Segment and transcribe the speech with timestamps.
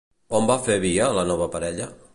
[0.37, 1.91] On va fer via la nova parella?